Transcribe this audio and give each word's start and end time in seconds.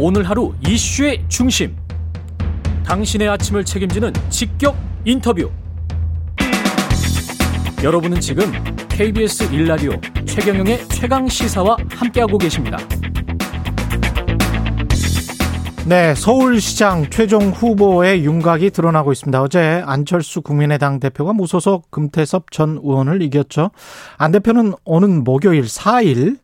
오늘 0.00 0.22
하루 0.22 0.54
이슈의 0.64 1.24
중심. 1.26 1.76
당신의 2.86 3.28
아침을 3.30 3.64
책임지는 3.64 4.12
직격 4.30 4.76
인터뷰. 5.04 5.50
여러분은 7.82 8.20
지금 8.20 8.44
KBS 8.88 9.52
일라디오 9.52 9.90
최경영의 10.24 10.86
최강 10.90 11.26
시사와 11.26 11.76
함께하고 11.90 12.38
계십니다. 12.38 12.78
네, 15.84 16.14
서울시장 16.14 17.10
최종 17.10 17.48
후보의 17.48 18.24
윤곽이 18.24 18.70
드러나고 18.70 19.10
있습니다. 19.10 19.42
어제 19.42 19.82
안철수 19.84 20.42
국민의당 20.42 21.00
대표가 21.00 21.32
무소속 21.32 21.90
금태섭 21.90 22.52
전 22.52 22.78
의원을 22.84 23.20
이겼죠. 23.22 23.72
안 24.16 24.30
대표는 24.30 24.74
오는 24.84 25.24
목요일 25.24 25.62
4일 25.62 26.38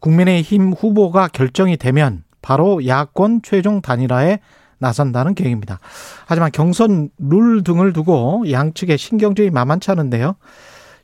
국민의힘 0.00 0.74
후보가 0.74 1.28
결정이 1.28 1.78
되면 1.78 2.27
바로 2.48 2.86
야권 2.86 3.42
최종 3.42 3.82
단일화에 3.82 4.38
나선다는 4.78 5.34
계획입니다. 5.34 5.80
하지만 6.26 6.50
경선 6.50 7.10
룰 7.18 7.62
등을 7.62 7.92
두고 7.92 8.50
양측의 8.50 8.96
신경전이 8.96 9.50
만만치 9.50 9.90
않은데요. 9.90 10.34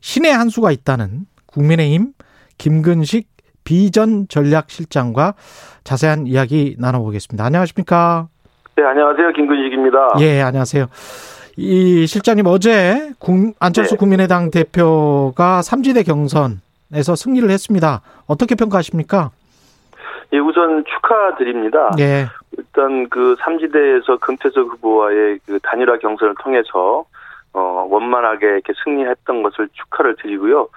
신의 0.01 0.33
한 0.33 0.49
수가 0.49 0.71
있다는 0.71 1.27
국민의힘 1.45 2.13
김근식 2.57 3.27
비전 3.63 4.27
전략실장과 4.27 5.35
자세한 5.83 6.25
이야기 6.25 6.75
나눠보겠습니다. 6.79 7.45
안녕하십니까? 7.45 8.27
네, 8.75 8.83
안녕하세요. 8.83 9.33
김근식입니다. 9.33 10.15
예, 10.21 10.41
안녕하세요. 10.41 10.87
이 11.57 12.07
실장님 12.07 12.47
어제 12.47 13.13
안철수 13.59 13.91
네. 13.91 13.97
국민의당 13.97 14.49
대표가 14.49 15.61
삼지대 15.61 16.01
경선에서 16.03 17.15
승리를 17.15 17.47
했습니다. 17.51 18.01
어떻게 18.25 18.55
평가하십니까? 18.55 19.29
예, 20.35 20.39
우선 20.39 20.83
축하드립니다. 20.83 21.91
예. 21.99 22.25
일단 22.57 23.07
그 23.09 23.35
삼지대에서 23.39 24.17
금태석 24.17 24.67
후보와의 24.73 25.39
그 25.45 25.59
단일화 25.63 25.97
경선을 25.99 26.35
통해서 26.41 27.05
어, 27.53 27.87
원만하게 27.89 28.47
이렇게 28.47 28.73
승리했던 28.83 29.43
것을 29.43 29.69
축하를 29.71 30.17
드리고요. 30.17 30.67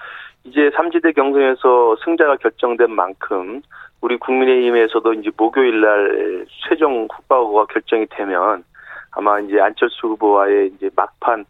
이제 0.45 0.71
삼지대 0.77 1.13
경선에서 1.13 1.97
승자가 2.05 2.37
결정된 2.37 2.93
만큼 2.93 3.63
우리 4.01 4.17
국민의힘에서도 4.17 5.13
이제 5.15 5.31
목요일 5.37 5.81
날 5.81 6.47
최종 6.69 7.09
후보가 7.13 7.67
결정이 7.67 8.07
되면 8.11 8.63
아마 9.11 9.41
이제 9.41 9.61
안철수 9.61 10.07
후보와의 10.07 10.73
이제 10.77 10.89
막판 10.95 11.45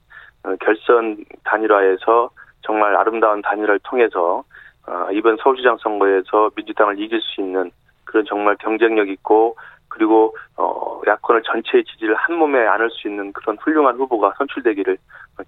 어, 0.44 0.56
결선 0.60 1.18
단일화에서 1.44 2.30
정말 2.62 2.96
아름다운 2.96 3.42
단일화를 3.42 3.80
통해서 3.82 4.44
어, 4.86 5.08
이번 5.12 5.36
서울시장 5.36 5.76
선거에서 5.76 6.50
민주당을 6.56 6.98
이길 6.98 7.20
수 7.20 7.42
있는 7.42 7.70
그런 8.08 8.24
정말 8.26 8.56
경쟁력 8.56 9.08
있고 9.08 9.56
그리고 9.88 10.36
어 10.56 11.00
야권을 11.06 11.42
전체의 11.42 11.84
지지를 11.84 12.14
한 12.14 12.36
몸에 12.36 12.58
안을 12.66 12.90
수 12.90 13.08
있는 13.08 13.32
그런 13.32 13.56
훌륭한 13.60 13.96
후보가 13.96 14.34
선출되기를 14.38 14.98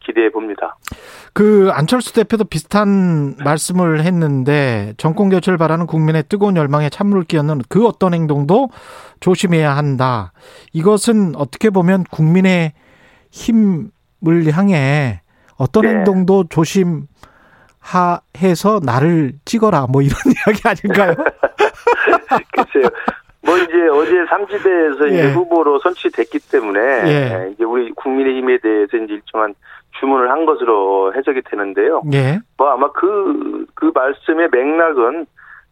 기대해 0.00 0.30
봅니다. 0.30 0.76
그 1.32 1.70
안철수 1.72 2.14
대표도 2.14 2.44
비슷한 2.44 3.34
말씀을 3.44 4.00
했는데 4.02 4.94
정권 4.96 5.28
교체를 5.30 5.58
바라는 5.58 5.86
국민의 5.86 6.24
뜨거운 6.28 6.56
열망에 6.56 6.88
찬물을 6.88 7.24
끼얹는 7.24 7.62
그 7.68 7.86
어떤 7.86 8.14
행동도 8.14 8.68
조심해야 9.20 9.76
한다. 9.76 10.32
이것은 10.72 11.36
어떻게 11.36 11.70
보면 11.70 12.04
국민의 12.10 12.72
힘을 13.30 14.52
향해 14.52 15.20
어떤 15.56 15.82
네. 15.82 15.90
행동도 15.90 16.44
조심 16.48 17.06
해서 18.38 18.80
나를 18.84 19.32
찍어라 19.44 19.86
뭐 19.90 20.02
이런 20.02 20.14
이야기 20.26 20.60
아닌가요? 20.66 21.14
글쎄요. 22.54 22.88
뭐 23.42 23.56
이제 23.56 23.88
어제 23.88 24.26
삼지대에서 24.28 25.10
예. 25.10 25.14
이제 25.14 25.32
후보로 25.32 25.78
선출됐기 25.80 26.38
때문에 26.50 26.80
예. 26.80 27.50
이제 27.52 27.64
우리 27.64 27.90
국민의힘에 27.92 28.58
대해서 28.58 28.96
이제 28.96 29.14
일정한 29.14 29.54
주문을 29.98 30.30
한 30.30 30.46
것으로 30.46 31.14
해석이 31.14 31.42
되는데요. 31.42 32.02
예. 32.12 32.38
뭐 32.56 32.70
아마 32.70 32.90
그그 32.92 33.66
그 33.74 33.92
말씀의 33.94 34.48
맥락은 34.52 35.26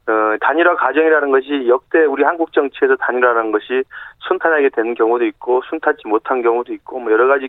어, 0.09 0.37
단일화 0.41 0.77
과정이라는 0.77 1.31
것이 1.31 1.69
역대 1.69 2.05
우리 2.05 2.25
한국 2.25 2.53
정치에서 2.55 2.97
단일화라는 2.97 3.53
것이 3.53 3.85
순탄하게 4.27 4.71
되는 4.71 4.95
경우도 4.95 5.27
있고 5.27 5.61
순탄치 5.69 6.09
못한 6.09 6.41
경우도 6.41 6.73
있고 6.73 6.99
뭐 6.99 7.13
여러 7.13 7.27
가지 7.27 7.49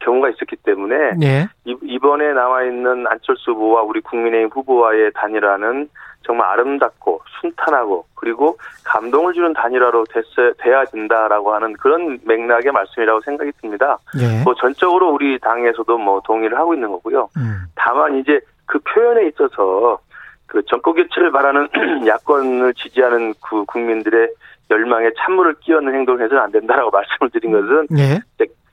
경우가 0.00 0.28
있었기 0.30 0.56
때문에 0.56 0.94
예. 1.22 1.48
이번에 1.64 2.32
나와 2.32 2.62
있는 2.64 3.06
안철수 3.06 3.52
후보와 3.52 3.82
우리 3.82 4.00
국민의힘 4.00 4.50
후보와의 4.52 5.12
단일화는 5.14 5.88
정말 6.22 6.48
아름답고 6.50 7.22
순탄하고 7.40 8.04
그리고 8.14 8.58
감동을 8.84 9.32
주는 9.32 9.52
단일화로 9.54 10.04
됐어, 10.04 10.52
돼야 10.58 10.84
된다라고 10.84 11.54
하는 11.54 11.72
그런 11.74 12.18
맥락의 12.24 12.72
말씀이라고 12.72 13.22
생각이 13.22 13.52
듭니다. 13.60 13.98
예. 14.20 14.42
뭐 14.44 14.54
전적으로 14.54 15.10
우리 15.12 15.38
당에서도 15.38 15.98
뭐 15.98 16.20
동의를 16.24 16.58
하고 16.58 16.74
있는 16.74 16.90
거고요. 16.90 17.28
음. 17.36 17.64
다만 17.74 18.18
이제 18.18 18.38
그 18.66 18.78
표현에 18.80 19.28
있어서 19.28 19.98
그 20.46 20.62
정권 20.66 20.94
교체를 20.94 21.32
바라는 21.32 21.68
야권을 22.06 22.74
지지하는 22.74 23.32
그 23.40 23.64
국민들의 23.64 24.28
열망에 24.70 25.10
찬물을 25.18 25.54
끼얹는 25.60 25.94
행동을 25.94 26.24
해서는 26.24 26.42
안 26.42 26.52
된다라고 26.52 26.90
말씀을 26.92 27.30
드린 27.30 27.52
것은 27.52 27.86
예. 27.98 28.20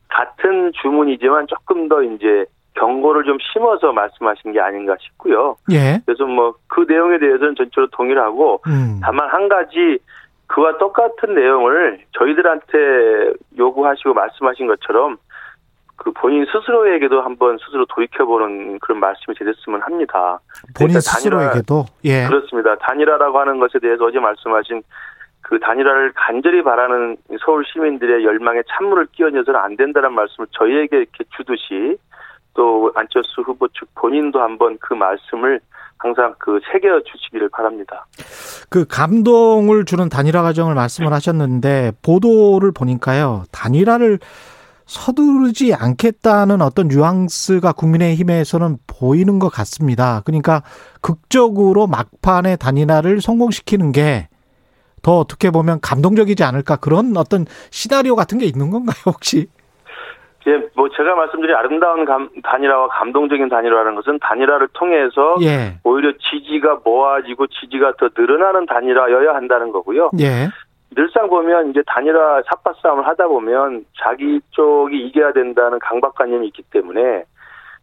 같은 0.10 0.72
주문이지만 0.82 1.48
조금 1.48 1.88
더 1.90 2.02
이제 2.04 2.46
경고를 2.76 3.24
좀 3.24 3.38
심어서 3.52 3.92
말씀하신 3.92 4.54
게 4.54 4.60
아닌가 4.60 4.96
싶고요. 5.00 5.56
예. 5.72 6.00
그래서 6.06 6.26
뭐 6.26 6.54
그 6.78 6.86
내용에 6.88 7.18
대해서는 7.18 7.56
전적으로 7.56 7.88
동의를 7.90 8.22
하고 8.22 8.62
음. 8.68 9.00
다만 9.02 9.28
한 9.30 9.50
가지 9.50 9.98
그와 10.46 10.78
똑같은 10.78 11.34
내용을 11.34 12.02
저희들한테 12.12 13.34
요구하시고 13.58 14.14
말씀하신 14.14 14.68
것처럼 14.68 15.18
그 15.96 16.12
본인 16.12 16.46
스스로에게도 16.46 17.22
한번 17.22 17.58
스스로 17.66 17.88
돌이켜보는 17.88 18.78
그런 18.78 19.00
말씀이 19.00 19.36
되셨으면 19.36 19.82
합니다. 19.82 20.40
본인 20.78 21.00
스스로에게도 21.02 21.86
예 22.04 22.28
그렇습니다. 22.28 22.76
단일화라고 22.76 23.40
하는 23.40 23.60
것에 23.60 23.80
대해서 23.80 24.06
어제 24.06 24.20
말씀하신 24.20 24.84
그 25.48 25.58
단일화를 25.60 26.12
간절히 26.14 26.62
바라는 26.62 27.16
서울 27.44 27.64
시민들의 27.66 28.26
열망에 28.26 28.64
찬물을 28.68 29.08
끼얹어서는 29.14 29.58
안 29.58 29.78
된다는 29.78 30.12
말씀을 30.14 30.48
저희에게 30.52 30.98
이렇게 30.98 31.24
주듯이 31.38 31.98
또 32.54 32.92
안철수 32.96 33.42
후보 33.42 33.66
측 33.70 33.88
본인도 33.96 34.42
한번 34.42 34.78
그 34.82 34.94
말씀을 34.94 35.62
항상 36.00 36.36
그 36.38 36.60
새겨 36.70 37.02
주시기를 37.06 37.48
바랍니다. 37.50 38.06
그 38.70 38.86
감동을 38.86 39.86
주는 39.86 40.10
단일화 40.10 40.42
과정을 40.42 40.76
말씀을 40.76 41.14
하셨는데 41.14 41.94
보도를 42.04 42.74
보니까요. 42.74 43.46
단일화를 43.54 44.20
서두르지 44.86 45.74
않겠다는 45.74 46.62
어떤 46.62 46.90
뉘앙스가 46.90 47.72
국민의힘에서는 47.72 48.80
보이는 48.86 49.40
것 49.40 49.48
같습니다. 49.48 50.22
그러니까 50.26 50.62
극적으로 51.00 51.88
막판에 51.88 52.58
단일화를 52.58 53.22
성공시키는 53.22 53.94
게 53.94 54.28
더 55.02 55.20
어떻게 55.20 55.52
보면 55.52 55.80
감동적이지 55.82 56.44
않을까 56.44 56.78
그런 56.78 57.16
어떤 57.18 57.46
시나리오 57.72 58.16
같은 58.16 58.38
게 58.38 58.46
있는 58.46 58.72
건가요, 58.72 58.96
혹시? 59.06 59.48
예, 60.48 60.58
뭐 60.76 60.88
제가 60.90 61.14
말씀드린 61.16 61.54
아름다운 61.56 62.06
감, 62.06 62.30
단일화와 62.42 62.88
감동적인 62.88 63.50
단일화라는 63.50 63.96
것은 63.96 64.20
단일화를 64.20 64.70
통해서 64.74 65.36
예. 65.42 65.78
오히려 65.84 66.14
지지가 66.18 66.80
모아지고 66.86 67.48
지지가 67.48 67.94
더 68.00 68.10
늘어나는 68.18 68.66
단일화여야 68.66 69.36
한다는 69.36 69.72
거고요. 69.74 70.12
예. 70.22 70.48
늘상 70.96 71.28
보면 71.28 71.72
이제 71.72 71.84
단일화 71.86 72.44
삽바 72.50 72.76
싸움을 72.82 73.06
하다 73.06 73.28
보면 73.28 73.84
자기 74.02 74.40
쪽이 74.52 74.98
이겨야 75.08 75.34
된다는 75.34 75.80
강박관념이 75.80 76.48
있기 76.48 76.64
때문에 76.72 77.26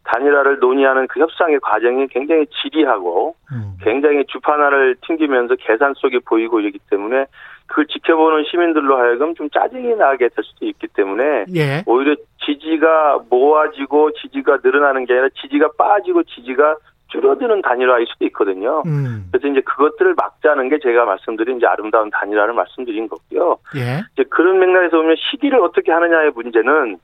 단일화를 0.04 0.58
논의하는 0.58 1.06
그 1.06 1.20
협상의 1.20 1.58
과정이 1.60 2.06
굉장히 2.08 2.46
지리하고 2.46 3.34
음. 3.52 3.76
굉장히 3.82 4.24
주판화를 4.26 4.96
튕기면서 5.06 5.56
계산 5.56 5.94
속에 5.94 6.18
보이고 6.24 6.60
이러기 6.60 6.78
때문에 6.90 7.26
그걸 7.66 7.86
지켜보는 7.86 8.44
시민들로 8.50 8.98
하여금 8.98 9.34
좀 9.34 9.48
짜증이 9.50 9.96
나게 9.96 10.28
될 10.28 10.44
수도 10.44 10.66
있기 10.66 10.86
때문에 10.88 11.46
예. 11.54 11.82
오히려 11.86 12.14
지지가 12.44 13.20
모아지고 13.30 14.12
지지가 14.12 14.58
늘어나는 14.62 15.06
게 15.06 15.14
아니라 15.14 15.28
지지가 15.40 15.70
빠지고 15.78 16.22
지지가 16.24 16.76
줄어드는 17.08 17.62
단일화일 17.62 18.06
수도 18.06 18.26
있거든요. 18.26 18.82
음. 18.86 19.28
그래서 19.30 19.48
이제 19.48 19.60
그것들을 19.62 20.14
막자는 20.14 20.68
게 20.68 20.78
제가 20.80 21.04
말씀드린 21.04 21.56
이제 21.56 21.66
아름다운 21.66 22.10
단일화를 22.10 22.52
말씀드린 22.54 23.08
거고요. 23.08 23.58
예. 23.76 24.02
이제 24.12 24.24
그런 24.28 24.58
맥락에서 24.58 24.98
보면 24.98 25.16
시기를 25.30 25.60
어떻게 25.60 25.92
하느냐의 25.92 26.32
문제는 26.34 26.98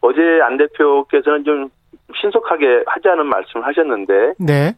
어제 0.00 0.40
안 0.42 0.56
대표께서는 0.56 1.44
좀 1.44 1.68
신속하게 2.20 2.84
하자는 2.86 3.26
말씀을 3.26 3.66
하셨는데, 3.66 4.34
네. 4.38 4.72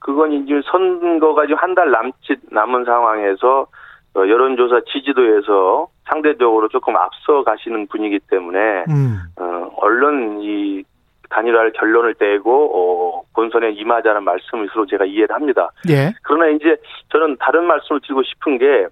그건 0.00 0.32
이제 0.32 0.60
선거가 0.70 1.46
지금 1.46 1.56
한 1.58 1.74
달 1.74 1.90
남짓 1.90 2.38
남은 2.50 2.84
상황에서 2.84 3.66
어, 4.14 4.20
여론조사 4.20 4.80
지지도에서 4.90 5.88
상대적으로 6.04 6.68
조금 6.68 6.96
앞서 6.96 7.42
가시는 7.44 7.86
분이기 7.88 8.18
때문에 8.30 8.84
음. 8.88 9.18
어, 9.38 9.70
얼른 9.76 10.40
이 10.40 10.84
단일화를 11.28 11.72
결론을 11.72 12.14
떼고 12.14 12.70
어, 12.72 13.22
본선에 13.34 13.72
임하자는 13.72 14.22
말씀을 14.24 14.68
서로 14.72 14.86
제가 14.86 15.04
이해를 15.04 15.34
합니다. 15.34 15.70
예. 15.90 16.14
그러나 16.22 16.46
이제 16.48 16.76
저는 17.10 17.36
다른 17.40 17.64
말씀을 17.64 18.00
드리고 18.00 18.22
싶은 18.22 18.58
게 18.58 18.86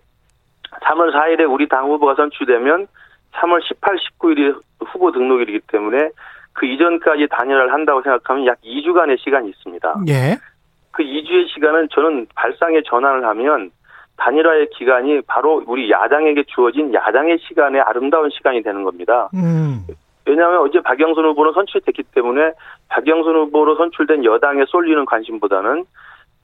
3월 0.82 1.14
4일에 1.14 1.50
우리 1.50 1.68
당 1.68 1.88
후보가 1.88 2.16
선출되면 2.16 2.86
3월 3.34 3.62
18, 3.62 3.96
19일이 3.96 4.60
후보 4.86 5.12
등록일이기 5.12 5.60
때문에 5.68 6.10
그 6.54 6.66
이전까지 6.66 7.26
단일화를 7.30 7.72
한다고 7.72 8.00
생각하면 8.02 8.46
약 8.46 8.58
2주간의 8.62 9.18
시간이 9.18 9.50
있습니다. 9.50 9.94
예. 10.08 10.36
그 10.92 11.02
2주의 11.02 11.48
시간은 11.52 11.88
저는 11.90 12.26
발상의 12.34 12.84
전환을 12.88 13.24
하면 13.26 13.70
단일화의 14.16 14.70
기간이 14.70 15.20
바로 15.26 15.62
우리 15.66 15.90
야당에게 15.90 16.44
주어진 16.46 16.94
야당의 16.94 17.38
시간의 17.40 17.80
아름다운 17.80 18.30
시간이 18.30 18.62
되는 18.62 18.84
겁니다. 18.84 19.28
음. 19.34 19.84
왜냐하면 20.26 20.60
어제 20.60 20.80
박영선 20.80 21.24
후보는 21.24 21.52
선출됐기 21.52 22.04
때문에 22.14 22.52
박영선 22.88 23.34
후보로 23.34 23.76
선출된 23.76 24.24
여당에 24.24 24.64
쏠리는 24.68 25.04
관심보다는 25.04 25.84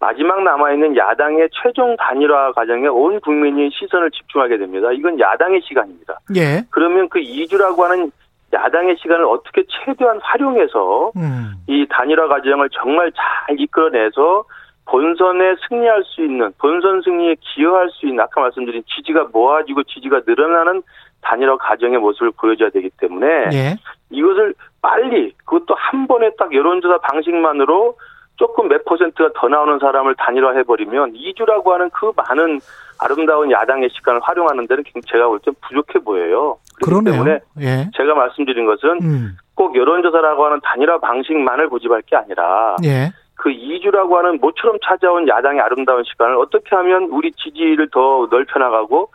마지막 0.00 0.42
남아있는 0.42 0.96
야당의 0.96 1.48
최종 1.52 1.96
단일화 1.96 2.52
과정에 2.52 2.88
온 2.88 3.20
국민이 3.20 3.70
시선을 3.70 4.10
집중하게 4.10 4.58
됩니다. 4.58 4.90
이건 4.92 5.20
야당의 5.20 5.60
시간입니다. 5.62 6.18
예. 6.36 6.62
그러면 6.70 7.08
그 7.08 7.20
2주라고 7.20 7.80
하는 7.82 8.10
야당의 8.52 8.96
시간을 9.00 9.24
어떻게 9.24 9.62
최대한 9.68 10.18
활용해서 10.22 11.12
음. 11.16 11.54
이 11.66 11.86
단일화 11.88 12.28
과정을 12.28 12.68
정말 12.70 13.12
잘 13.12 13.60
이끌어내서 13.60 14.44
본선에 14.86 15.54
승리할 15.68 16.02
수 16.04 16.22
있는 16.22 16.52
본선 16.58 17.00
승리에 17.02 17.36
기여할 17.40 17.90
수 17.90 18.06
있는 18.06 18.20
아까 18.20 18.40
말씀드린 18.40 18.82
지지가 18.88 19.28
모아지고 19.32 19.84
지지가 19.84 20.22
늘어나는 20.26 20.82
단일화 21.22 21.56
과정의 21.58 21.98
모습을 21.98 22.32
보여줘야 22.32 22.70
되기 22.70 22.90
때문에 22.98 23.26
예. 23.52 23.76
이것을 24.10 24.54
빨리 24.82 25.32
그것도 25.44 25.74
한 25.76 26.08
번에 26.08 26.30
딱 26.38 26.52
여론조사 26.52 26.98
방식만으로 26.98 27.96
조금 28.36 28.68
몇 28.68 28.84
퍼센트가 28.86 29.30
더 29.34 29.48
나오는 29.48 29.78
사람을 29.78 30.14
단일화 30.16 30.52
해버리면 30.56 31.12
2주라고 31.12 31.68
하는 31.68 31.90
그 31.90 32.10
많은 32.16 32.58
아름다운 32.98 33.50
야당의 33.50 33.90
시간을 33.92 34.20
활용하는 34.22 34.66
데는 34.66 34.82
제가 35.06 35.28
볼 35.28 35.38
땐 35.40 35.54
부족해 35.60 35.98
보여요. 36.00 36.58
그러네요. 36.84 37.14
때문에 37.14 37.38
예. 37.60 37.90
제가 37.96 38.14
말씀드린 38.14 38.66
것은 38.66 38.98
음. 39.02 39.36
꼭 39.54 39.76
여론조사라고 39.76 40.44
하는 40.46 40.60
단일화 40.62 40.98
방식만을 40.98 41.68
고집할 41.68 42.02
게 42.02 42.16
아니라 42.16 42.76
예. 42.84 43.12
그 43.34 43.50
2주라고 43.50 44.12
하는 44.14 44.38
모처럼 44.40 44.78
찾아온 44.84 45.26
야당의 45.26 45.60
아름다운 45.60 46.04
시간을 46.04 46.36
어떻게 46.36 46.76
하면 46.76 47.04
우리 47.04 47.32
지지를 47.32 47.88
더 47.90 48.28
넓혀나가고 48.30 49.10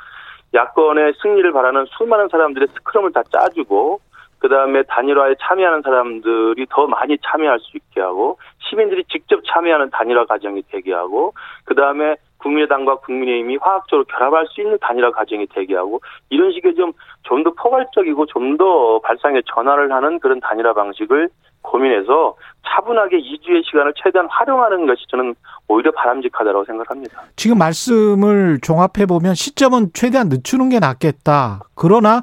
야권의 0.54 1.14
승리를 1.22 1.52
바라는 1.52 1.86
수많은 1.98 2.30
사람들의 2.30 2.70
스크럼을 2.74 3.12
다 3.12 3.22
짜주고 3.32 4.00
그 4.40 4.50
다음에 4.50 4.84
단일화에 4.84 5.36
참여하는 5.42 5.82
사람들이 5.82 6.66
더 6.70 6.88
많이 6.88 7.18
참여할 7.24 7.60
수 7.60 7.78
있게 7.78 8.02
하고 8.02 8.38
시민들이 8.70 9.04
직접 9.12 9.42
참여하는 9.46 9.90
단일화 9.92 10.26
과정이 10.26 10.64
되게 10.72 10.94
하고 10.94 11.34
그 11.66 11.76
다음에 11.76 12.16
국민의당과 12.40 12.98
국민의힘이 12.98 13.58
화학적으로 13.62 14.06
결합할 14.06 14.48
수 14.48 14.62
있는 14.62 14.78
단일화 14.80 15.12
과정이 15.12 15.48
되게 15.48 15.76
하고 15.76 16.02
이런 16.30 16.52
식의 16.52 16.76
좀 16.76 16.94
좀 17.28 17.44
더 17.44 17.52
포괄적이고 17.52 18.26
좀 18.28 18.58
더 18.58 19.00
발상의 19.00 19.44
전환을 19.54 19.92
하는 19.92 20.20
그런 20.20 20.40
단일화 20.40 20.74
방식을 20.74 21.30
고민해서 21.62 22.36
차분하게 22.68 23.18
2주의 23.18 23.66
시간을 23.66 23.94
최대한 24.02 24.28
활용하는 24.30 24.86
것이 24.86 25.04
저는 25.10 25.34
오히려 25.68 25.92
바람직하다고 25.92 26.64
생각합니다. 26.66 27.24
지금 27.36 27.58
말씀을 27.58 28.60
종합해 28.62 29.08
보면 29.08 29.34
시점은 29.34 29.90
최대한 29.94 30.30
늦추는 30.30 30.70
게 30.70 30.80
낫겠다. 30.80 31.62
그러나 31.76 32.22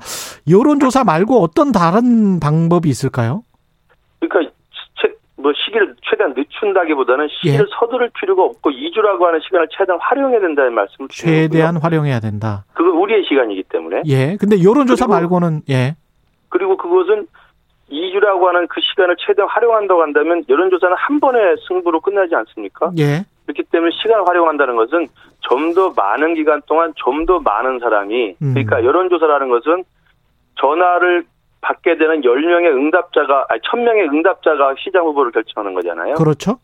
여론조사 0.48 1.04
말고 1.04 1.42
어떤 1.42 1.72
다른 1.72 2.40
방법이 2.40 2.88
있을까요? 2.88 3.42
뭐 5.42 5.52
시기를 5.54 5.94
최대한 6.02 6.34
늦춘다기보다는 6.36 7.28
시기를 7.28 7.66
예. 7.66 7.70
서두를 7.78 8.10
필요가 8.18 8.44
없고 8.44 8.70
2주라고 8.70 9.22
하는 9.22 9.40
시간을 9.40 9.68
최대한 9.76 10.00
활용해야 10.00 10.40
된다는 10.40 10.72
말씀을 10.74 11.08
최대한 11.10 11.76
활용해야 11.76 12.20
된다. 12.20 12.64
그건 12.74 12.92
우리의 12.92 13.24
시간이기 13.28 13.64
때문에. 13.64 14.02
예. 14.06 14.36
근데 14.38 14.62
여론조사 14.62 15.06
말고는 15.06 15.62
예. 15.70 15.96
그리고 16.48 16.76
그것은 16.76 17.26
2주라고 17.90 18.44
하는 18.44 18.66
그 18.68 18.80
시간을 18.80 19.16
최대한 19.18 19.48
활용한다고 19.50 20.00
한다면 20.00 20.44
여론조사는 20.48 20.96
한 20.96 21.20
번에 21.20 21.38
승부로 21.68 22.00
끝나지 22.00 22.34
않습니까? 22.34 22.90
예. 22.98 23.24
그렇기 23.46 23.64
때문에 23.70 23.90
시간을 24.00 24.26
활용한다는 24.26 24.76
것은 24.76 25.08
좀 25.40 25.74
더 25.74 25.90
많은 25.90 26.34
기간 26.34 26.62
동안 26.66 26.92
좀 26.96 27.26
더 27.26 27.40
많은 27.40 27.80
사람이 27.80 28.36
음. 28.40 28.54
그러니까 28.54 28.84
여론조사라는 28.84 29.48
것은 29.48 29.84
전화를 30.60 31.24
받게 31.62 31.96
되는 31.96 32.20
10명의 32.20 32.66
응답자가 32.66 33.46
아니 33.48 33.60
1000명의 33.62 34.12
응답자가 34.12 34.74
시장 34.78 35.04
후보를 35.06 35.32
결정하는 35.32 35.74
거잖아요. 35.74 36.14
그렇죠. 36.14 36.58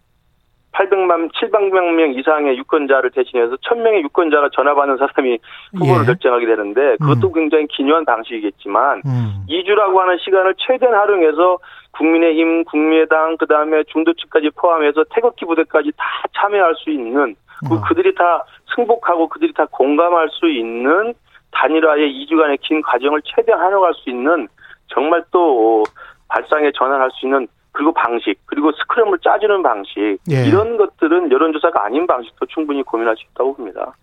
800만 0.73 1.33
700명 1.33 2.19
이상의 2.19 2.59
유권자를 2.59 3.11
대신해서 3.11 3.57
1000명의 3.57 4.03
유권자가 4.03 4.51
전화 4.53 4.75
받는 4.75 4.99
사람이 4.99 5.39
후보를 5.79 6.03
예. 6.03 6.07
결정하게 6.07 6.47
되는데 6.47 6.97
그것도 7.01 7.29
음. 7.29 7.33
굉장히 7.33 7.67
기묘한 7.69 8.05
방식이겠지만 8.05 9.03
음. 9.07 9.47
2주라고 9.49 9.97
하는 9.97 10.19
시간을 10.19 10.55
최대한 10.59 10.95
활용해서 10.95 11.59
국민의힘, 11.93 12.65
국민의당, 12.65 13.37
그 13.39 13.47
다음에 13.47 13.83
중도층까지 13.85 14.51
포함해서 14.57 15.05
태극기 15.15 15.47
부대까지 15.47 15.91
다 15.97 16.05
참여할 16.37 16.75
수 16.77 16.91
있는 16.91 17.35
그 17.67 17.75
어. 17.75 17.81
그들이 17.89 18.15
다 18.15 18.45
승복하고 18.75 19.29
그들이 19.29 19.53
다 19.55 19.67
공감할 19.71 20.29
수 20.31 20.49
있는 20.49 21.15
단일화의 21.51 22.13
2주간의 22.13 22.59
긴 22.61 22.83
과정을 22.83 23.23
최대한 23.25 23.61
활용할 23.61 23.95
수 23.95 24.11
있는 24.11 24.47
정말 24.89 25.25
또 25.31 25.85
발상에 26.29 26.71
전환할 26.77 27.11
수 27.13 27.27
있는 27.27 27.47
그리고 27.73 27.93
방식 27.93 28.37
그리고 28.47 28.73
스크럼을 28.73 29.19
짜주는 29.23 29.63
방식 29.63 30.19
예. 30.31 30.47
이런 30.47 30.77
것들은 30.77 31.31
여론조사가 31.31 31.85
아닌 31.85 32.07
방식도 32.07 32.47
충분히 32.47 32.83
고민할 32.83 33.17
수 33.17 33.25
있다고 33.31 33.55
봅니다. 33.55 33.95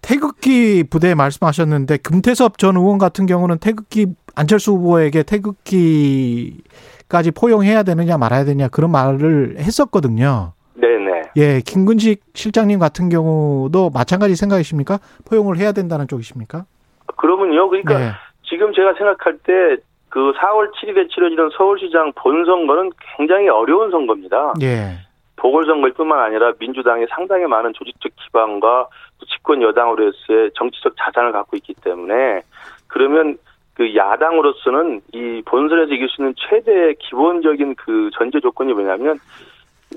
태극기 0.00 0.82
부대 0.90 1.14
말씀하셨는데 1.14 1.98
금태섭 1.98 2.58
전 2.58 2.76
의원 2.76 2.98
같은 2.98 3.26
경우는 3.26 3.58
태극기 3.58 4.06
안철수 4.34 4.72
후보에게 4.72 5.22
태극기까지 5.22 6.60
포용해야 7.30 7.84
되느냐 7.84 8.18
말아야 8.18 8.44
되느냐 8.44 8.66
그런 8.68 8.90
말을 8.90 9.56
했었거든요. 9.58 10.54
네네. 10.74 11.22
예, 11.36 11.60
김근식 11.60 12.22
실장님 12.34 12.80
같은 12.80 13.08
경우도 13.08 13.90
마찬가지 13.90 14.34
생각이십니까? 14.34 14.98
포용을 15.28 15.58
해야 15.58 15.70
된다는 15.70 16.08
쪽이십니까? 16.08 16.64
그러면요. 17.16 17.68
그러니까 17.68 17.98
네. 17.98 18.10
지금 18.42 18.72
제가 18.72 18.94
생각할 18.94 19.38
때 19.44 19.76
그 20.12 20.32
4월 20.36 20.70
7일에 20.74 21.10
치러지는 21.10 21.48
서울시장 21.56 22.12
본선거는 22.16 22.90
굉장히 23.16 23.48
어려운 23.48 23.90
선거입니다. 23.90 24.52
예. 24.60 24.98
보궐선거일 25.36 25.94
뿐만 25.94 26.18
아니라 26.18 26.52
민주당이 26.58 27.06
상당히 27.08 27.46
많은 27.46 27.72
조직적 27.72 28.12
기반과 28.16 28.88
또 29.18 29.26
집권 29.26 29.62
여당으로서의 29.62 30.50
정치적 30.54 30.96
자산을 30.98 31.32
갖고 31.32 31.56
있기 31.56 31.72
때문에 31.82 32.42
그러면 32.88 33.38
그 33.72 33.96
야당으로서는 33.96 35.00
이 35.14 35.40
본선에서 35.46 35.94
이길 35.94 36.06
수 36.10 36.20
있는 36.20 36.34
최대의 36.36 36.96
기본적인 36.96 37.76
그 37.76 38.10
전제 38.12 38.38
조건이 38.38 38.74
뭐냐면 38.74 39.18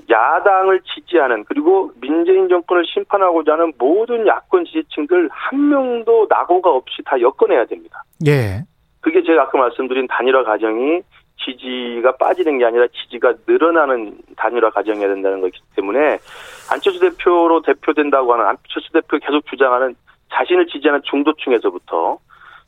야당을 0.08 0.80
지지하는 0.94 1.44
그리고 1.44 1.92
민재인 2.00 2.48
정권을 2.48 2.86
심판하고자 2.86 3.52
하는 3.52 3.74
모든 3.76 4.26
야권 4.26 4.64
지지층들 4.64 5.28
한 5.30 5.68
명도 5.68 6.26
낙오가 6.30 6.70
없이 6.70 7.02
다 7.04 7.20
엮어내야 7.20 7.66
됩니다. 7.66 8.02
예. 8.26 8.64
그게 9.06 9.22
제가 9.22 9.42
아까 9.42 9.56
말씀드린 9.56 10.08
단일화 10.08 10.42
과정이 10.42 11.00
지지가 11.38 12.16
빠지는 12.16 12.58
게 12.58 12.64
아니라 12.64 12.88
지지가 12.88 13.34
늘어나는 13.46 14.18
단일화 14.36 14.70
과정이어야 14.70 15.06
된다는 15.06 15.40
거기 15.40 15.60
때문에 15.76 16.18
안철수 16.72 16.98
대표로 16.98 17.62
대표된다고 17.62 18.32
하는 18.32 18.46
안철수 18.46 18.90
대표 18.92 19.16
계속 19.18 19.46
주장하는 19.46 19.94
자신을 20.32 20.66
지지하는 20.66 21.02
중도층에서부터 21.04 22.18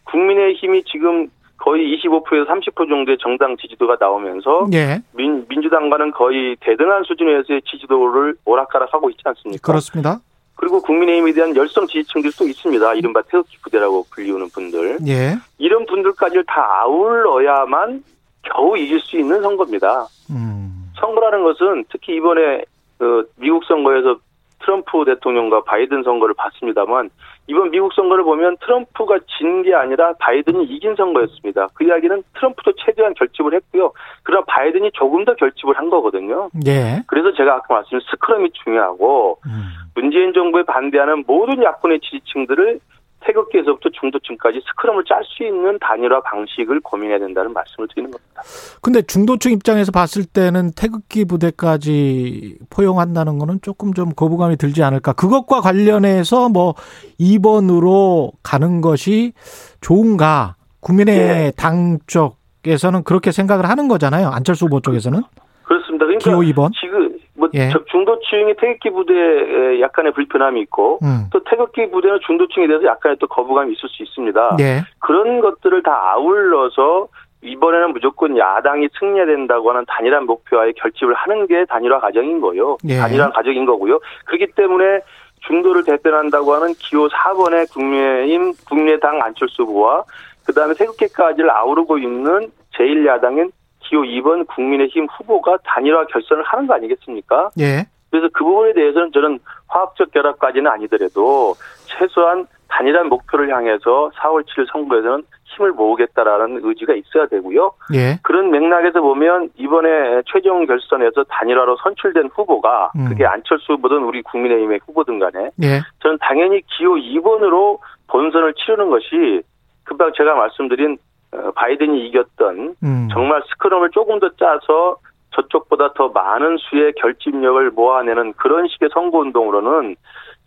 국민의 0.05 0.55
힘이 0.55 0.85
지금 0.85 1.27
거의 1.57 1.99
25%에서 1.99 2.53
30% 2.53 2.89
정도의 2.89 3.19
정당 3.21 3.57
지지도가 3.57 3.97
나오면서 3.99 4.69
예. 4.75 5.03
민, 5.15 5.45
민주당과는 5.49 6.13
거의 6.13 6.57
대등한 6.61 7.03
수준에서의 7.03 7.63
지지도를 7.63 8.37
오락가락하고 8.45 9.11
있지 9.11 9.23
않습니까? 9.25 9.61
그렇습니다. 9.61 10.21
그리고 10.59 10.83
국민의힘에 10.83 11.33
대한 11.33 11.55
열성 11.55 11.87
지지층들도 11.87 12.49
있습니다. 12.49 12.95
이른바 12.95 13.23
태극기 13.23 13.57
부대라고 13.63 14.05
불리우는 14.11 14.49
분들. 14.49 14.99
예. 15.07 15.37
이런 15.59 15.87
분들까지를 15.87 16.45
다 16.47 16.81
아울러야만 16.83 18.03
겨우 18.43 18.77
이길 18.77 19.01
수 19.01 19.17
있는 19.17 19.41
선거입니다. 19.41 20.07
음. 20.31 20.91
선거라는 20.99 21.45
것은 21.45 21.85
특히 21.91 22.17
이번에 22.17 22.65
그 22.99 23.31
미국 23.37 23.65
선거에서 23.67 24.19
트럼프 24.61 25.05
대통령과 25.07 25.63
바이든 25.63 26.03
선거를 26.03 26.35
봤습니다만 26.35 27.11
이번 27.47 27.71
미국 27.71 27.93
선거를 27.95 28.25
보면 28.25 28.57
트럼프가 28.61 29.21
진 29.39 29.63
게 29.63 29.75
아니라 29.75 30.13
바이든이 30.19 30.65
이긴 30.65 30.95
선거였습니다. 30.97 31.69
그 31.75 31.85
이야기는 31.85 32.23
트럼프도 32.35 32.73
최대한 32.85 33.15
결집을 33.15 33.55
했고요. 33.55 33.93
그러나 34.25 34.45
바이든이 34.47 34.91
조금 34.95 35.25
더 35.25 35.35
결집을 35.35 35.79
한 35.79 35.89
거거든요. 35.89 36.51
예. 36.67 37.03
그래서 37.07 37.33
제가 37.33 37.55
아까 37.55 37.75
말씀드린 37.75 38.01
스크럼이 38.11 38.51
중요하고 38.65 39.39
음. 39.47 39.63
문재인 39.99 40.33
정부에 40.33 40.63
반대하는 40.63 41.25
모든 41.27 41.61
야권의 41.61 41.99
지지층들을 42.01 42.79
태극기에서부터 43.21 43.89
중도층까지 44.01 44.61
스크럼을 44.65 45.03
짤 45.05 45.25
수 45.25 45.43
있는 45.43 45.77
단일화 45.81 46.21
방식을 46.23 46.79
고민해야 46.81 47.19
된다는 47.19 47.53
말씀을 47.53 47.89
드리는 47.89 48.13
겁니다. 48.13 48.43
근데 48.81 49.03
중도층 49.03 49.51
입장에서 49.51 49.91
봤을 49.91 50.25
때는 50.25 50.71
태극기 50.77 51.25
부대까지 51.25 52.59
포용한다는 52.71 53.41
거는 53.41 53.59
조금 53.61 53.93
좀 53.93 54.11
거부감이 54.15 54.57
들지 54.57 54.85
않을까. 54.85 55.15
그것과 55.15 55.61
관련해서 55.61 56.49
뭐 56.49 56.75
2번으로 57.19 58.31
가는 58.45 58.81
것이 58.81 59.33
좋은가. 59.81 60.55
국민의 60.81 61.55
당 61.57 61.99
쪽에서는 62.07 63.03
그렇게 63.03 63.33
생각을 63.33 63.69
하는 63.69 63.89
거잖아요. 63.89 64.29
안철수 64.29 64.67
후보 64.67 64.79
쪽에서는. 64.81 65.23
그렇습니다. 65.65 66.07
그러니까 66.07 66.31
기호 66.31 66.39
2번. 66.41 66.71
지금 66.81 67.08
뭐 67.39 67.49
예. 67.55 67.71
중도층이 67.91 68.55
태극기 68.57 68.91
부대에 68.91 69.81
약간의 69.81 70.13
불편함이 70.13 70.61
있고 70.63 70.99
음. 71.03 71.27
또 71.33 71.41
태극기 71.45 71.89
부대는 71.91 72.19
중도층에 72.27 72.67
대해서 72.67 72.85
약간의 72.85 73.17
또 73.21 73.29
거부감이 73.29 73.73
있을 73.73 73.89
수 73.89 74.03
있습니다. 74.03 74.57
예. 74.61 74.83
그런 74.99 75.41
것들을 75.41 75.83
다 75.83 76.13
아울러서 76.13 77.09
이번에는 77.41 77.93
무조건 77.93 78.37
야당이 78.37 78.89
승리해야 78.99 79.27
된다고 79.27 79.71
하는 79.71 79.85
단일한 79.87 80.27
목표와의 80.27 80.75
결집을 80.75 81.15
하는 81.15 81.47
게 81.47 81.65
단일화 81.67 82.01
과정인 82.01 82.41
거예요. 82.41 82.77
예. 82.89 82.97
단일화 82.99 83.31
과정인 83.31 83.65
거고요. 83.65 84.01
그렇기 84.25 84.49
때문에 84.57 85.01
중도를 85.47 85.85
대변한다고 85.85 86.53
하는 86.53 86.75
기호 86.75 87.07
4번의 87.09 87.73
국민의힘 87.73 88.55
국민의당 88.69 89.21
안철수 89.23 89.63
후보와 89.63 90.03
그다음에 90.45 90.75
태극기까지를 90.75 91.49
아우르고 91.51 91.99
있는 91.99 92.51
제1야당인 92.75 93.53
기호 93.89 94.03
2번 94.03 94.47
국민의힘 94.47 95.07
후보가 95.07 95.59
단일화 95.65 96.07
결선을 96.07 96.45
하는 96.45 96.67
거 96.67 96.75
아니겠습니까? 96.75 97.51
예. 97.59 97.87
그래서 98.11 98.29
그 98.33 98.45
부분에 98.45 98.73
대해서는 98.75 99.13
저는 99.13 99.39
화학적 99.69 100.13
결합까지는 100.13 100.71
아니더라도 100.71 101.55
최소한 101.85 102.47
단일한 102.69 103.09
목표를 103.09 103.55
향해서 103.55 104.11
4월 104.15 104.45
7일 104.45 104.71
선거에서는 104.71 105.25
힘을 105.45 105.73
모으겠다라는 105.73 106.61
의지가 106.63 106.95
있어야 106.95 107.27
되고요. 107.27 107.73
예. 107.95 108.19
그런 108.23 108.51
맥락에서 108.51 109.01
보면 109.01 109.51
이번에 109.57 110.23
최종 110.27 110.67
결선에서 110.67 111.25
단일화로 111.25 111.79
선출된 111.83 112.29
후보가 112.35 112.93
음. 112.97 113.09
그게 113.09 113.25
안철수 113.25 113.73
후보든 113.73 114.05
우리 114.05 114.23
국민의힘의 114.23 114.81
후보든 114.87 115.19
간에 115.19 115.51
예. 115.63 115.81
저는 116.01 116.19
당연히 116.21 116.61
기호 116.67 116.95
2번으로 116.97 117.79
본선을 118.09 118.55
치르는 118.55 118.91
것이 118.91 119.43
금방 119.85 120.13
제가 120.15 120.35
말씀드린 120.35 120.93
어, 120.93 121.08
바이든이 121.31 122.07
이겼던 122.09 122.77
음. 122.83 123.09
정말 123.13 123.43
스크럼을 123.51 123.91
조금 123.91 124.19
더 124.21 124.31
짜서 124.31 124.97
저쪽보다 125.35 125.93
더 125.95 126.09
많은 126.09 126.57
수의 126.59 126.93
결집력을 127.01 127.71
모아내는 127.71 128.33
그런 128.35 128.67
식의 128.69 128.89
선거 128.93 129.19
운동으로는 129.19 129.97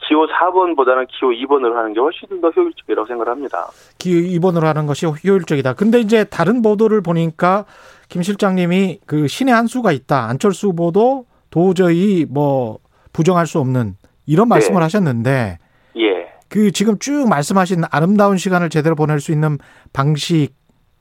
기호 0.08 0.26
4번보다는 0.28 1.08
기호 1.08 1.30
2번으로 1.30 1.76
하는 1.76 1.94
게 1.94 2.00
훨씬 2.00 2.42
더 2.42 2.50
효율적이라고 2.50 3.08
생각을 3.08 3.32
합니다. 3.32 3.68
기호 4.00 4.22
2번으로 4.40 4.64
하는 4.64 4.88
것이 4.88 5.06
효율적이다. 5.06 5.74
근데 5.74 6.00
이제 6.00 6.24
다른 6.24 6.62
보도를 6.62 7.02
보니까 7.02 7.66
김 8.10 8.24
실장님이 8.24 9.00
그 9.06 9.28
신의 9.28 9.54
한 9.54 9.68
수가 9.68 9.92
있다. 9.92 10.28
안철수 10.28 10.70
후보도 10.70 11.26
도저히 11.52 12.26
뭐 12.28 12.80
부정할 13.14 13.46
수 13.46 13.60
없는 13.60 13.94
이런 14.26 14.48
말씀을 14.48 14.80
네. 14.80 14.84
하셨는데 14.84 15.58
예. 15.98 16.28
그 16.50 16.72
지금 16.72 16.98
쭉 17.00 17.28
말씀하신 17.30 17.84
아름다운 17.92 18.38
시간을 18.38 18.70
제대로 18.70 18.96
보낼 18.96 19.20
수 19.20 19.32
있는 19.32 19.58
방식 19.94 20.50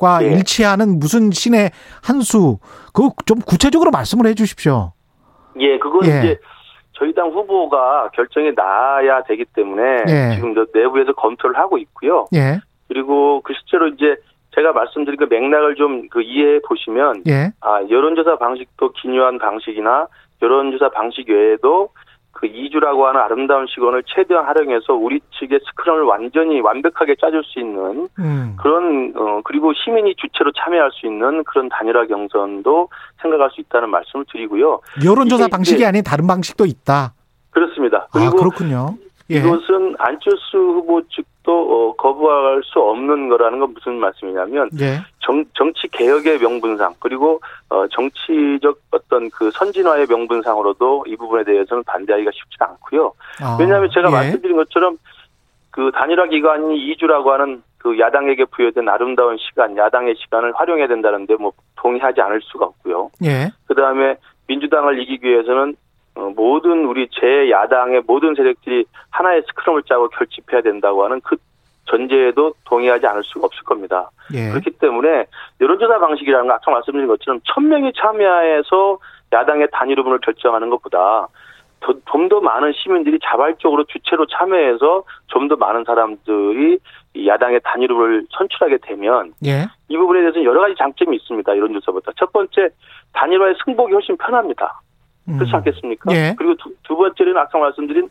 과 0.00 0.24
예. 0.24 0.32
일치하는 0.32 0.98
무슨 0.98 1.30
신의 1.30 1.70
한 2.02 2.20
수, 2.22 2.58
그거 2.94 3.12
좀 3.26 3.38
구체적으로 3.40 3.90
말씀을 3.90 4.26
해 4.26 4.34
주십시오. 4.34 4.92
예, 5.60 5.78
그건 5.78 6.06
예. 6.06 6.18
이제 6.18 6.38
저희 6.92 7.14
당 7.14 7.30
후보가 7.30 8.10
결정이 8.14 8.52
나야 8.56 9.22
되기 9.24 9.44
때문에 9.54 10.04
예. 10.08 10.34
지금 10.34 10.54
내부에서 10.74 11.12
검토를 11.12 11.56
하고 11.56 11.78
있고요. 11.78 12.26
예. 12.34 12.60
그리고 12.88 13.40
그 13.42 13.52
실제로 13.54 13.88
이제 13.88 14.16
제가 14.54 14.72
말씀드린 14.72 15.16
그 15.16 15.24
맥락을 15.24 15.76
좀 15.76 16.08
그 16.10 16.22
이해해 16.22 16.60
보시면 16.66 17.22
예. 17.28 17.52
아 17.60 17.80
여론조사 17.88 18.36
방식도 18.36 18.92
기묘한 18.92 19.38
방식이나 19.38 20.08
여론조사 20.42 20.90
방식 20.90 21.28
외에도 21.28 21.90
그 22.32 22.46
2주라고 22.46 23.02
하는 23.02 23.20
아름다운 23.20 23.66
시간을 23.66 24.02
최대한 24.06 24.44
활용해서 24.46 24.94
우리 24.94 25.20
측의 25.38 25.60
스크럼을 25.66 26.04
완전히 26.04 26.60
완벽하게 26.60 27.16
짜줄 27.20 27.42
수 27.44 27.58
있는 27.58 28.08
음. 28.18 28.56
그런 28.58 29.12
어 29.16 29.40
그리고 29.44 29.72
시민이 29.74 30.14
주체로 30.16 30.50
참여할 30.52 30.90
수 30.92 31.06
있는 31.06 31.44
그런 31.44 31.68
단일화 31.68 32.06
경선도 32.06 32.88
생각할 33.20 33.50
수 33.50 33.60
있다는 33.60 33.90
말씀을 33.90 34.24
드리고요. 34.32 34.80
여론조사 35.04 35.48
방식이 35.48 35.84
아닌 35.84 36.02
다른 36.02 36.26
방식도 36.26 36.64
있다. 36.64 37.12
그렇습니다. 37.50 38.06
아, 38.12 38.30
그렇군요. 38.30 38.94
예. 39.30 39.36
이것은 39.36 39.94
안철수 39.98 40.58
후보 40.58 41.00
측도 41.08 41.52
어, 41.52 41.96
거부할 41.96 42.62
수 42.64 42.80
없는 42.80 43.28
거라는 43.28 43.60
건 43.60 43.72
무슨 43.72 43.94
말씀이냐면 43.94 44.68
예. 44.80 45.00
정, 45.20 45.44
정치 45.54 45.86
개혁의 45.88 46.38
명분상 46.38 46.94
그리고 46.98 47.40
어, 47.68 47.86
정치적 47.88 48.78
어떤 48.90 49.30
그 49.30 49.50
선진화의 49.52 50.06
명분상으로도 50.08 51.04
이 51.06 51.16
부분에 51.16 51.44
대해서는 51.44 51.84
반대하기가 51.84 52.30
쉽지 52.32 52.56
않고요. 52.58 53.12
아, 53.40 53.56
왜냐하면 53.60 53.88
제가 53.92 54.08
예. 54.08 54.12
말씀드린 54.12 54.56
것처럼 54.56 54.98
그 55.70 55.92
단일화 55.94 56.26
기간이 56.26 56.94
2주라고 56.94 57.26
하는 57.26 57.62
그 57.78 57.98
야당에게 57.98 58.44
부여된 58.46 58.88
아름다운 58.88 59.38
시간, 59.38 59.76
야당의 59.76 60.16
시간을 60.18 60.52
활용해야 60.56 60.88
된다는데 60.88 61.36
뭐 61.36 61.52
동의하지 61.76 62.20
않을 62.20 62.40
수가 62.42 62.66
없고요. 62.66 63.10
예. 63.24 63.50
그 63.66 63.74
다음에 63.74 64.16
민주당을 64.48 65.00
이기기 65.00 65.26
위해서는 65.26 65.70
어, 65.70 65.74
모든 66.14 66.84
우리 66.86 67.08
제 67.10 67.50
야당의 67.50 68.02
모든 68.06 68.34
세력들이 68.34 68.84
하나의 69.10 69.42
스크럼을 69.48 69.82
짜고 69.84 70.08
결집해야 70.08 70.60
된다고 70.62 71.04
하는 71.04 71.20
그 71.22 71.36
전제에도 71.86 72.54
동의하지 72.64 73.06
않을 73.06 73.22
수가 73.24 73.46
없을 73.46 73.62
겁니다. 73.64 74.10
예. 74.34 74.50
그렇기 74.50 74.70
때문에 74.72 75.26
여론조사 75.60 75.98
방식이라는 75.98 76.46
거 76.46 76.54
아까 76.54 76.70
말씀드린 76.70 77.08
것처럼 77.08 77.40
천 77.44 77.68
명이 77.68 77.92
참여해서 77.96 78.98
야당의 79.32 79.68
단일 79.72 79.98
후보를 79.98 80.20
결정하는 80.20 80.70
것보다 80.70 81.28
좀 81.80 82.28
더 82.28 82.40
많은 82.40 82.72
시민들이 82.74 83.18
자발적으로 83.24 83.84
주체로 83.84 84.26
참여해서 84.26 85.02
좀 85.28 85.48
더 85.48 85.56
많은 85.56 85.84
사람들이 85.84 86.78
야당의 87.26 87.60
단일 87.64 87.90
후보를 87.92 88.26
선출하게 88.36 88.78
되면 88.82 89.32
예. 89.44 89.66
이 89.88 89.96
부분에 89.96 90.20
대해서는 90.20 90.44
여러 90.44 90.60
가지 90.60 90.74
장점이 90.76 91.16
있습니다. 91.16 91.56
여론조사보다 91.56 92.12
첫 92.16 92.32
번째 92.32 92.68
단일화의 93.14 93.54
승복이 93.64 93.92
훨씬 93.92 94.16
편합니다. 94.16 94.80
그렇지 95.36 95.52
음. 95.52 95.56
않겠습니까? 95.56 96.14
예. 96.14 96.34
그리고 96.36 96.54
두, 96.56 96.72
두 96.82 96.96
번째는 96.96 97.36
아까 97.36 97.58
말씀드린 97.58 98.08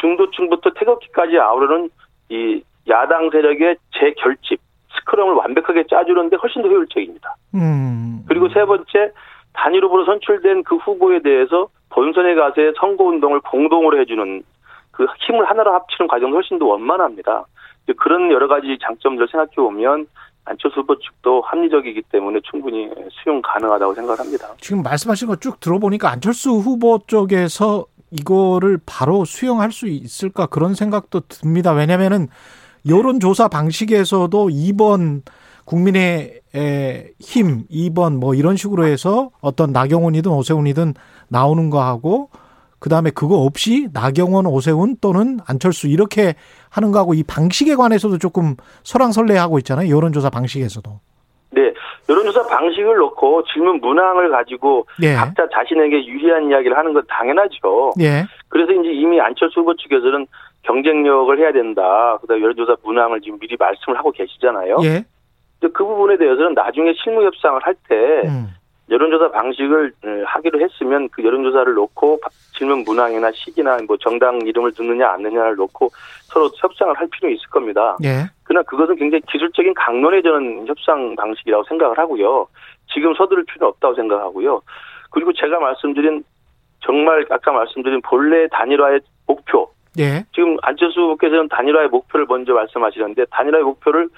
중도층부터 0.00 0.70
태극기까지 0.70 1.38
아우르는 1.38 1.90
이 2.28 2.62
야당 2.88 3.30
세력의 3.30 3.76
재결집, 3.98 4.60
스크럼을 4.98 5.34
완벽하게 5.34 5.84
짜주는데 5.88 6.36
훨씬 6.36 6.62
더 6.62 6.68
효율적입니다. 6.68 7.34
음. 7.54 8.24
그리고 8.28 8.48
세 8.48 8.64
번째 8.64 9.12
단일 9.52 9.84
후보로 9.84 10.04
선출된 10.04 10.64
그 10.64 10.76
후보에 10.76 11.20
대해서 11.20 11.68
본선에 11.90 12.34
가서의 12.34 12.74
선거 12.78 13.04
운동을 13.04 13.40
공동으로 13.40 13.98
해주는 14.00 14.42
그 14.90 15.06
힘을 15.26 15.48
하나로 15.48 15.72
합치는 15.74 16.08
과정도 16.08 16.36
훨씬 16.36 16.58
더 16.58 16.66
원만합니다. 16.66 17.44
그런 17.98 18.30
여러 18.30 18.48
가지 18.48 18.78
장점들을 18.82 19.28
생각해 19.28 19.54
보면 19.56 20.06
안철수 20.46 20.80
후보 20.80 20.98
측도 20.98 21.42
합리적이기 21.42 22.02
때문에 22.10 22.40
충분히 22.50 22.88
수용 23.10 23.42
가능하다고 23.42 23.94
생각합니다. 23.94 24.48
지금 24.60 24.82
말씀하신 24.82 25.28
거 25.28 25.36
쭉 25.36 25.60
들어보니까 25.60 26.10
안철수 26.10 26.50
후보 26.52 26.98
쪽에서 27.06 27.86
이거를 28.12 28.78
바로 28.86 29.24
수용할 29.24 29.72
수 29.72 29.88
있을까 29.88 30.46
그런 30.46 30.74
생각도 30.74 31.20
듭니다. 31.28 31.72
왜냐면은 31.72 32.28
여론조사 32.88 33.48
방식에서도 33.48 34.48
2번 34.48 35.22
국민의 35.64 36.40
힘 37.18 37.66
2번 37.66 38.18
뭐 38.18 38.34
이런 38.34 38.56
식으로 38.56 38.86
해서 38.86 39.30
어떤 39.40 39.72
나경원이든 39.72 40.30
오세훈이든 40.30 40.94
나오는 41.28 41.70
거 41.70 41.82
하고 41.82 42.30
그 42.78 42.88
다음에 42.88 43.10
그거 43.10 43.36
없이 43.36 43.88
나경원, 43.92 44.46
오세훈 44.46 44.96
또는 45.00 45.38
안철수 45.46 45.88
이렇게 45.88 46.34
하는 46.70 46.92
거하고 46.92 47.14
이 47.14 47.22
방식에 47.22 47.74
관해서도 47.74 48.18
조금 48.18 48.56
설랑설레하고 48.82 49.58
있잖아요. 49.58 49.94
여론조사 49.94 50.30
방식에서도. 50.30 50.90
네. 51.50 51.72
여론조사 52.08 52.46
방식을 52.46 52.96
놓고 52.96 53.44
질문 53.52 53.80
문항을 53.80 54.30
가지고 54.30 54.86
예. 55.02 55.14
각자 55.14 55.48
자신에게 55.52 56.06
유리한 56.06 56.50
이야기를 56.50 56.76
하는 56.76 56.92
건 56.92 57.02
당연하죠. 57.08 57.92
예. 58.00 58.24
그래서 58.48 58.72
이제 58.72 58.92
이미 58.92 59.20
안철수 59.20 59.60
후보 59.60 59.74
측에서는 59.74 60.26
경쟁력을 60.62 61.38
해야 61.38 61.52
된다. 61.52 62.18
그다음 62.20 62.38
에 62.38 62.42
여론조사 62.42 62.76
문항을 62.84 63.20
지금 63.22 63.38
미리 63.38 63.56
말씀을 63.58 63.98
하고 63.98 64.10
계시잖아요. 64.12 64.76
예. 64.82 65.04
그 65.60 65.84
부분에 65.84 66.16
대해서는 66.18 66.54
나중에 66.54 66.92
실무 67.02 67.24
협상을 67.24 67.60
할때 67.64 68.28
음. 68.28 68.48
여론조사 68.88 69.30
방식을 69.32 69.92
어, 70.04 70.08
하기로 70.26 70.60
했으면 70.60 71.08
그 71.10 71.24
여론조사를 71.24 71.74
놓고 71.74 72.20
질문 72.56 72.84
문항이나 72.84 73.32
시기나 73.32 73.78
뭐 73.86 73.96
정당 73.96 74.40
이름을 74.46 74.72
듣느냐 74.72 75.10
안 75.10 75.22
듣느냐를 75.22 75.56
놓고 75.56 75.90
서로 76.24 76.48
협상을 76.56 76.94
할 76.96 77.08
필요 77.08 77.28
있을 77.28 77.48
겁니다. 77.48 77.96
예. 78.04 78.24
그러나 78.44 78.62
그것은 78.62 78.96
굉장히 78.96 79.22
기술적인 79.30 79.74
강론의 79.74 80.22
저는 80.22 80.66
협상 80.68 81.16
방식이라고 81.16 81.64
생각을 81.64 81.98
하고요. 81.98 82.46
지금 82.92 83.14
서두를 83.14 83.44
필요는 83.44 83.68
없다고 83.72 83.94
생각하고요. 83.94 84.62
그리고 85.10 85.32
제가 85.32 85.58
말씀드린 85.58 86.22
정말 86.80 87.26
아까 87.30 87.52
말씀드린 87.52 88.00
본래 88.02 88.46
단일화의 88.48 89.00
목표 89.26 89.68
예. 89.98 90.24
지금 90.34 90.56
안철수 90.62 91.00
후보께서는 91.00 91.48
단일화의 91.48 91.88
목표를 91.88 92.26
먼저 92.28 92.52
말씀하시는데 92.52 93.24
단일화의 93.30 93.64
목표를 93.64 94.08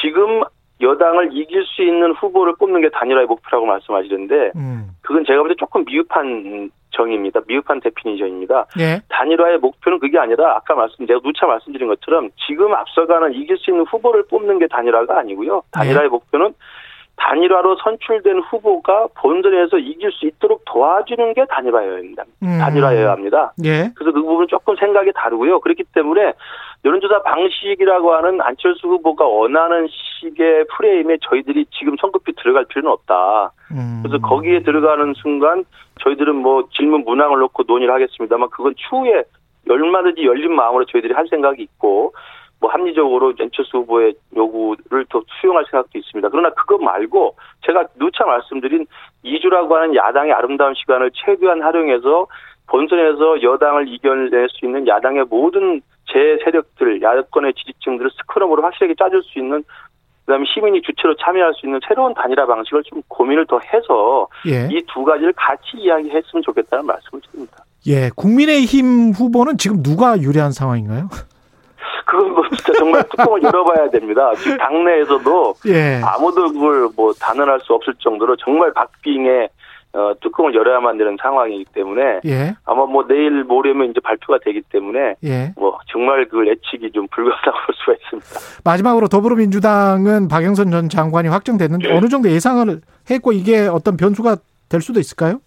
지금 0.00 0.42
여당을 0.80 1.30
이길 1.32 1.64
수 1.64 1.82
있는 1.82 2.12
후보를 2.12 2.54
뽑는 2.58 2.80
게 2.80 2.88
단일화의 2.90 3.26
목표라고 3.26 3.66
말씀하시는데 3.66 4.52
음. 4.56 4.90
그건 5.02 5.24
제가 5.24 5.40
볼 5.40 5.48
때 5.48 5.54
조금 5.58 5.84
미흡한 5.84 6.70
정의입니다. 6.90 7.40
미흡한 7.46 7.80
데피니션입니다. 7.80 8.66
예. 8.80 9.00
단일화의 9.08 9.58
목표는 9.58 9.98
그게 9.98 10.18
아니라 10.18 10.56
아까 10.56 10.74
말씀 10.74 11.06
제가 11.06 11.20
누차 11.22 11.46
말씀드린 11.46 11.86
것처럼 11.88 12.30
지금 12.46 12.74
앞서가는 12.74 13.34
이길 13.34 13.56
수 13.58 13.70
있는 13.70 13.84
후보를 13.84 14.24
뽑는 14.28 14.58
게 14.58 14.66
단일화가 14.68 15.18
아니고요. 15.18 15.62
단일화의 15.72 16.06
예. 16.06 16.08
목표는 16.08 16.54
단일화로 17.18 17.76
선출된 17.82 18.38
후보가 18.40 19.08
본선에서 19.16 19.78
이길 19.78 20.10
수 20.12 20.26
있도록 20.26 20.62
도와주는 20.64 21.34
게 21.34 21.44
단일화여야 21.46 21.96
합니다. 21.96 22.24
음. 22.42 22.58
단일화여야 22.58 23.10
합니다. 23.10 23.52
예. 23.64 23.90
그래서 23.94 24.12
그 24.12 24.22
부분은 24.22 24.46
조금 24.48 24.76
생각이 24.76 25.12
다르고요. 25.14 25.60
그렇기 25.60 25.84
때문에 25.94 26.32
여론조사 26.84 27.22
방식이라고 27.22 28.14
하는 28.14 28.40
안철수 28.40 28.86
후보가 28.86 29.26
원하는 29.26 29.88
식의 29.88 30.66
프레임에 30.76 31.18
저희들이 31.28 31.66
지금 31.70 31.96
성급히 32.00 32.32
들어갈 32.34 32.64
필요는 32.66 32.90
없다. 32.90 33.52
음. 33.72 34.00
그래서 34.02 34.18
거기에 34.26 34.62
들어가는 34.62 35.14
순간 35.14 35.64
저희들은 36.02 36.36
뭐 36.36 36.68
질문 36.72 37.04
문항을 37.04 37.38
놓고 37.40 37.64
논의를 37.66 37.92
하겠습니다만 37.94 38.50
그건 38.50 38.74
추후에 38.76 39.24
얼마든지 39.68 40.24
열린 40.24 40.54
마음으로 40.54 40.86
저희들이 40.86 41.12
할 41.12 41.26
생각이 41.28 41.62
있고 41.62 42.12
뭐 42.60 42.70
합리적으로 42.70 43.32
안철수 43.38 43.78
후보의 43.78 44.14
요구를 44.36 45.06
더 45.08 45.22
수용할 45.40 45.64
생각도 45.70 45.98
있습니다. 45.98 46.28
그러나 46.28 46.50
그것 46.50 46.78
말고 46.78 47.36
제가 47.66 47.84
누차 47.98 48.24
말씀드린 48.24 48.86
2주라고 49.24 49.70
하는 49.72 49.94
야당의 49.94 50.32
아름다운 50.32 50.74
시간을 50.74 51.10
최대한 51.14 51.62
활용해서 51.62 52.26
본선에서 52.66 53.42
여당을 53.42 53.88
이겨낼 53.88 54.48
수 54.50 54.66
있는 54.66 54.86
야당의 54.86 55.26
모든 55.30 55.80
제 56.06 56.38
세력들, 56.44 57.00
야권의 57.02 57.54
지지층들을 57.54 58.10
스크럼으로 58.10 58.62
확실하게 58.62 58.94
짜줄 58.98 59.22
수 59.22 59.38
있는 59.38 59.62
그다음에 60.28 60.44
시민이 60.52 60.82
주체로 60.82 61.14
참여할 61.16 61.54
수 61.54 61.64
있는 61.64 61.80
새로운 61.88 62.12
단일화 62.12 62.46
방식을 62.46 62.82
좀 62.84 63.00
고민을 63.08 63.46
더 63.46 63.58
해서 63.72 64.28
예. 64.46 64.68
이두 64.70 65.02
가지를 65.02 65.32
같이 65.34 65.78
이야기했으면 65.78 66.42
좋겠다는 66.42 66.84
말씀을 66.84 67.22
드립니다. 67.22 67.64
예, 67.86 68.10
국민의힘 68.14 69.12
후보는 69.12 69.56
지금 69.56 69.82
누가 69.82 70.20
유리한 70.20 70.52
상황인가요? 70.52 71.08
그건 72.06 72.32
뭐 72.32 72.42
진짜 72.48 72.72
정말 72.74 73.02
뚜껑을 73.10 73.42
열어봐야 73.42 73.90
됩니다. 73.90 74.32
지금 74.36 74.56
당내에서도 74.58 75.54
예. 75.68 76.00
아무도 76.04 76.52
그걸 76.52 76.88
뭐 76.96 77.12
단언할 77.12 77.60
수 77.60 77.72
없을 77.74 77.94
정도로 77.98 78.36
정말 78.36 78.72
박빙의 78.72 79.48
어, 79.94 80.12
뚜껑을 80.20 80.54
열어야만 80.54 80.98
되는 80.98 81.16
상황이기 81.20 81.64
때문에 81.72 82.20
예. 82.26 82.54
아마 82.66 82.84
뭐 82.84 83.06
내일 83.08 83.42
모레면 83.44 83.90
이제 83.90 84.00
발표가 84.00 84.38
되기 84.44 84.60
때문에 84.70 85.14
예. 85.24 85.52
뭐 85.56 85.78
정말 85.90 86.26
그 86.28 86.46
예측이 86.46 86.92
좀 86.92 87.06
불가하다고 87.10 87.56
볼 87.66 87.74
수가 87.74 87.92
있습니다. 87.94 88.40
마지막으로 88.64 89.08
더불어민주당은 89.08 90.28
박영선 90.28 90.70
전 90.70 90.88
장관이 90.88 91.28
확정됐는데 91.28 91.88
네. 91.88 91.96
어느 91.96 92.08
정도 92.08 92.30
예상을 92.30 92.80
했고 93.10 93.32
이게 93.32 93.66
어떤 93.66 93.96
변수가 93.96 94.36
될 94.68 94.80
수도 94.82 95.00
있을까요? 95.00 95.40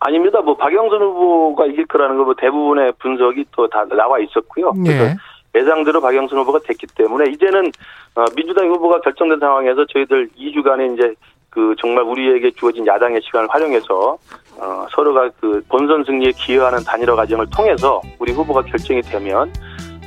아닙니다. 0.00 0.40
뭐 0.42 0.56
박영선 0.56 1.00
후보가 1.00 1.66
이길 1.66 1.86
거라는 1.86 2.18
거뭐 2.18 2.34
대부분의 2.38 2.92
분석이 2.98 3.46
또 3.52 3.68
다 3.68 3.84
나와 3.86 4.18
있었고요. 4.18 4.72
그래서 4.72 5.16
예. 5.54 5.60
예상대로 5.60 6.00
박영선 6.00 6.38
후보가 6.38 6.60
됐기 6.66 6.86
때문에 6.94 7.30
이제는 7.30 7.72
어, 8.14 8.24
민주당 8.36 8.68
후보가 8.68 9.00
결정된 9.00 9.38
상황에서 9.38 9.84
저희들 9.86 10.30
2주간의 10.38 10.94
이제 10.94 11.14
그 11.50 11.74
정말 11.78 12.04
우리에게 12.04 12.50
주어진 12.52 12.86
야당의 12.86 13.20
시간을 13.24 13.48
활용해서 13.50 14.18
어, 14.58 14.86
서로가 14.90 15.30
그 15.40 15.62
본선 15.68 16.04
승리에 16.04 16.32
기여하는 16.32 16.82
단일화 16.84 17.14
과정을 17.14 17.46
통해서 17.50 18.00
우리 18.18 18.32
후보가 18.32 18.62
결정이 18.62 19.02
되면 19.02 19.52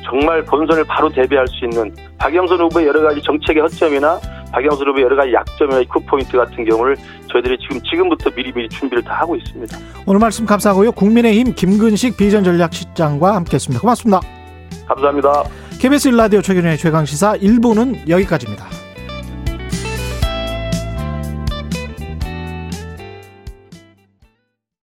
정말 0.03 0.43
본선을 0.43 0.83
바로 0.85 1.09
대비할 1.09 1.47
수 1.47 1.65
있는 1.65 1.93
박영선 2.19 2.59
후보의 2.61 2.87
여러 2.87 3.01
가지 3.01 3.21
정책의 3.21 3.61
허점이나 3.61 4.19
박영선 4.51 4.87
후보의 4.87 5.05
여러 5.05 5.15
가지 5.15 5.33
약점이나 5.33 5.81
이코포인트 5.81 6.37
같은 6.37 6.63
경우를 6.63 6.95
저희들이 7.31 7.57
지금 7.59 7.81
지금부터 7.81 8.29
미리미리 8.35 8.69
준비를 8.69 9.03
다 9.03 9.15
하고 9.15 9.35
있습니다. 9.35 9.77
오늘 10.05 10.19
말씀 10.19 10.45
감사하고요. 10.45 10.91
국민의힘 10.93 11.53
김근식 11.55 12.17
비전전략실장과 12.17 13.35
함께했습니다. 13.35 13.81
고맙습니다. 13.81 14.21
감사합니다. 14.88 15.44
KBS 15.80 16.08
일라디오 16.10 16.42
최근의 16.42 16.77
최강시사 16.77 17.38
1부는 17.38 18.08
여기까지입니다. 18.08 18.85